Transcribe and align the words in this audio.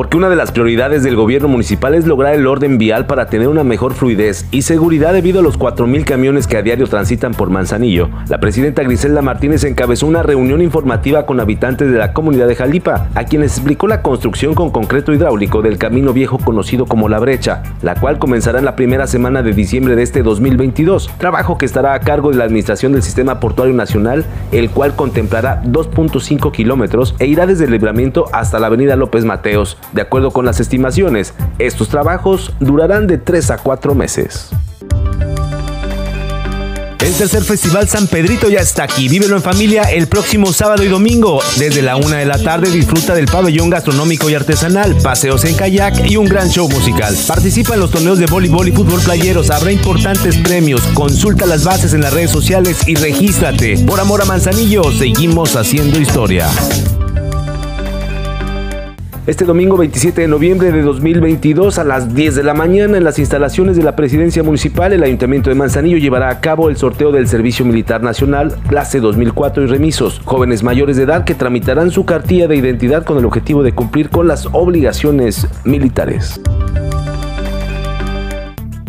porque 0.00 0.16
una 0.16 0.30
de 0.30 0.36
las 0.36 0.50
prioridades 0.50 1.02
del 1.02 1.14
gobierno 1.14 1.46
municipal 1.46 1.94
es 1.94 2.06
lograr 2.06 2.34
el 2.34 2.46
orden 2.46 2.78
vial 2.78 3.04
para 3.04 3.26
tener 3.26 3.48
una 3.48 3.64
mejor 3.64 3.92
fluidez 3.92 4.46
y 4.50 4.62
seguridad 4.62 5.12
debido 5.12 5.40
a 5.40 5.42
los 5.42 5.58
4.000 5.58 6.04
camiones 6.04 6.46
que 6.46 6.56
a 6.56 6.62
diario 6.62 6.86
transitan 6.86 7.34
por 7.34 7.50
Manzanillo. 7.50 8.08
La 8.26 8.40
presidenta 8.40 8.82
Griselda 8.82 9.20
Martínez 9.20 9.62
encabezó 9.64 10.06
una 10.06 10.22
reunión 10.22 10.62
informativa 10.62 11.26
con 11.26 11.38
habitantes 11.38 11.92
de 11.92 11.98
la 11.98 12.14
comunidad 12.14 12.48
de 12.48 12.56
Jalipa, 12.56 13.08
a 13.14 13.24
quienes 13.24 13.58
explicó 13.58 13.88
la 13.88 14.00
construcción 14.00 14.54
con 14.54 14.70
concreto 14.70 15.12
hidráulico 15.12 15.60
del 15.60 15.76
camino 15.76 16.14
viejo 16.14 16.38
conocido 16.38 16.86
como 16.86 17.10
La 17.10 17.18
Brecha, 17.18 17.62
la 17.82 17.94
cual 17.94 18.18
comenzará 18.18 18.58
en 18.58 18.64
la 18.64 18.76
primera 18.76 19.06
semana 19.06 19.42
de 19.42 19.52
diciembre 19.52 19.96
de 19.96 20.02
este 20.02 20.22
2022, 20.22 21.10
trabajo 21.18 21.58
que 21.58 21.66
estará 21.66 21.92
a 21.92 22.00
cargo 22.00 22.30
de 22.30 22.38
la 22.38 22.44
Administración 22.44 22.92
del 22.92 23.02
Sistema 23.02 23.38
Portuario 23.38 23.74
Nacional, 23.74 24.24
el 24.50 24.70
cual 24.70 24.96
contemplará 24.96 25.62
2.5 25.64 26.52
kilómetros 26.52 27.14
e 27.18 27.26
irá 27.26 27.44
desde 27.44 27.66
el 27.66 27.72
libramiento 27.72 28.24
hasta 28.32 28.58
la 28.58 28.68
avenida 28.68 28.96
López 28.96 29.26
Mateos, 29.26 29.76
de 29.92 30.02
acuerdo 30.02 30.30
con 30.30 30.44
las 30.44 30.60
estimaciones, 30.60 31.34
estos 31.58 31.88
trabajos 31.88 32.52
durarán 32.60 33.06
de 33.06 33.18
3 33.18 33.50
a 33.50 33.58
4 33.58 33.94
meses. 33.94 34.50
El 37.00 37.14
tercer 37.14 37.42
Festival 37.42 37.88
San 37.88 38.06
Pedrito 38.06 38.50
ya 38.50 38.60
está 38.60 38.84
aquí. 38.84 39.08
Vívelo 39.08 39.34
en 39.34 39.42
familia 39.42 39.82
el 39.84 40.06
próximo 40.06 40.52
sábado 40.52 40.84
y 40.84 40.88
domingo. 40.88 41.40
Desde 41.56 41.80
la 41.80 41.96
una 41.96 42.18
de 42.18 42.26
la 42.26 42.38
tarde 42.38 42.70
disfruta 42.70 43.14
del 43.14 43.24
pabellón 43.24 43.70
gastronómico 43.70 44.28
y 44.28 44.34
artesanal, 44.34 44.94
paseos 44.96 45.44
en 45.46 45.56
kayak 45.56 46.10
y 46.10 46.16
un 46.16 46.26
gran 46.26 46.50
show 46.50 46.68
musical. 46.68 47.16
Participa 47.26 47.74
en 47.74 47.80
los 47.80 47.90
torneos 47.90 48.18
de 48.18 48.26
voleibol 48.26 48.68
y 48.68 48.72
fútbol 48.72 49.00
playeros. 49.00 49.50
Habrá 49.50 49.72
importantes 49.72 50.36
premios. 50.36 50.82
Consulta 50.94 51.46
las 51.46 51.64
bases 51.64 51.94
en 51.94 52.02
las 52.02 52.12
redes 52.12 52.30
sociales 52.30 52.86
y 52.86 52.94
regístrate. 52.96 53.78
Por 53.86 53.98
amor 53.98 54.20
a 54.20 54.26
Manzanillo, 54.26 54.82
seguimos 54.92 55.56
haciendo 55.56 55.98
historia. 55.98 56.48
Este 59.30 59.44
domingo 59.44 59.76
27 59.76 60.22
de 60.22 60.26
noviembre 60.26 60.72
de 60.72 60.82
2022 60.82 61.78
a 61.78 61.84
las 61.84 62.16
10 62.16 62.34
de 62.34 62.42
la 62.42 62.52
mañana 62.52 62.98
en 62.98 63.04
las 63.04 63.20
instalaciones 63.20 63.76
de 63.76 63.84
la 63.84 63.94
Presidencia 63.94 64.42
Municipal, 64.42 64.92
el 64.92 65.04
Ayuntamiento 65.04 65.50
de 65.50 65.54
Manzanillo 65.54 65.98
llevará 65.98 66.30
a 66.30 66.40
cabo 66.40 66.68
el 66.68 66.76
sorteo 66.76 67.12
del 67.12 67.28
Servicio 67.28 67.64
Militar 67.64 68.02
Nacional, 68.02 68.56
clase 68.66 68.98
2004 68.98 69.62
y 69.62 69.66
remisos, 69.66 70.20
jóvenes 70.24 70.64
mayores 70.64 70.96
de 70.96 71.04
edad 71.04 71.22
que 71.22 71.36
tramitarán 71.36 71.92
su 71.92 72.04
cartilla 72.04 72.48
de 72.48 72.56
identidad 72.56 73.04
con 73.04 73.18
el 73.18 73.24
objetivo 73.24 73.62
de 73.62 73.70
cumplir 73.70 74.10
con 74.10 74.26
las 74.26 74.46
obligaciones 74.46 75.46
militares. 75.62 76.40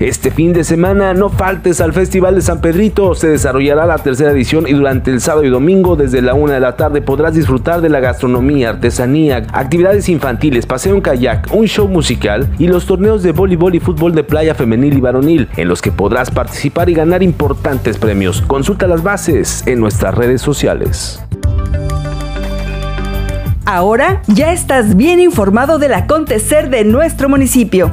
Este 0.00 0.32
fin 0.32 0.52
de 0.52 0.64
semana 0.64 1.14
no 1.14 1.30
faltes 1.30 1.80
al 1.80 1.92
Festival 1.92 2.34
de 2.34 2.42
San 2.42 2.60
Pedrito, 2.60 3.14
se 3.14 3.28
desarrollará 3.28 3.86
la 3.86 3.98
tercera 3.98 4.32
edición 4.32 4.66
y 4.66 4.72
durante 4.72 5.12
el 5.12 5.20
sábado 5.20 5.44
y 5.44 5.50
domingo 5.50 5.94
desde 5.94 6.20
la 6.20 6.34
una 6.34 6.54
de 6.54 6.60
la 6.60 6.74
tarde 6.74 7.00
podrás 7.00 7.34
disfrutar 7.34 7.80
de 7.80 7.88
la 7.88 8.00
gastronomía, 8.00 8.70
artesanía, 8.70 9.46
actividades 9.52 10.08
infantiles, 10.08 10.66
paseo 10.66 10.96
en 10.96 11.00
kayak, 11.00 11.48
un 11.52 11.66
show 11.66 11.86
musical 11.86 12.48
y 12.58 12.66
los 12.66 12.86
torneos 12.86 13.22
de 13.22 13.30
voleibol 13.30 13.76
y 13.76 13.80
fútbol 13.80 14.16
de 14.16 14.24
playa 14.24 14.56
femenil 14.56 14.98
y 14.98 15.00
varonil 15.00 15.48
en 15.56 15.68
los 15.68 15.80
que 15.80 15.92
podrás 15.92 16.28
participar 16.28 16.90
y 16.90 16.94
ganar 16.94 17.22
importantes 17.22 17.96
premios. 17.96 18.42
Consulta 18.42 18.88
las 18.88 19.04
bases 19.04 19.64
en 19.66 19.78
nuestras 19.78 20.12
redes 20.12 20.42
sociales. 20.42 21.20
Ahora 23.64 24.22
ya 24.26 24.52
estás 24.52 24.96
bien 24.96 25.20
informado 25.20 25.78
del 25.78 25.94
acontecer 25.94 26.68
de 26.68 26.84
nuestro 26.84 27.28
municipio. 27.28 27.92